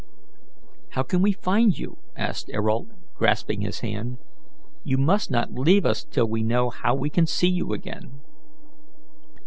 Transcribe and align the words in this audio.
"How 0.93 1.03
can 1.03 1.21
we 1.21 1.31
find 1.31 1.77
you?" 1.77 1.99
asked 2.27 2.49
Ayrault, 2.55 2.87
grasping 3.13 3.61
his 3.61 3.81
hand. 3.81 4.17
"You 4.83 4.97
must 4.97 5.29
not 5.29 5.53
leave 5.53 5.85
us 5.85 6.03
till 6.03 6.25
we 6.27 6.41
know 6.41 6.71
how 6.71 6.95
we 6.95 7.11
can 7.11 7.27
see 7.27 7.49
you 7.49 7.71
again." 7.71 8.19